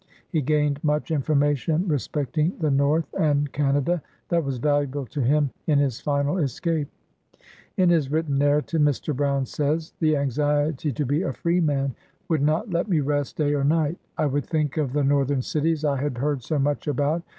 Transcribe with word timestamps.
He 0.29 0.41
gained 0.41 0.83
much 0.83 1.11
information 1.11 1.87
respecting 1.87 2.57
the 2.57 2.71
North 2.71 3.13
and 3.19 3.51
Canada, 3.51 4.01
that 4.29 4.43
was 4.43 4.57
valuable 4.57 5.05
to 5.05 5.21
him 5.21 5.51
in 5.67 5.77
his 5.77 5.99
final 6.01 6.39
escape. 6.39 6.87
In 7.77 7.91
his 7.91 8.09
written 8.09 8.39
narrative. 8.39 8.81
Mr. 8.81 9.15
Brown 9.15 9.45
says.— 9.45 9.93
"The 9.99 10.17
anxiety 10.17 10.91
to 10.91 11.05
be 11.05 11.21
a 11.21 11.33
freeman 11.33 11.93
would 12.29 12.41
not 12.41 12.71
let 12.71 12.87
me 12.89 12.99
rest 12.99 13.37
day 13.37 13.51
nor 13.51 13.63
night. 13.63 13.99
I 14.17 14.25
would 14.25 14.45
think 14.47 14.75
of 14.77 14.93
the 14.93 15.03
Northern 15.03 15.43
cities 15.43 15.85
I 15.85 15.97
had 15.97 16.17
heard 16.17 16.41
so 16.41 16.57
much 16.57 16.87
about. 16.87 17.21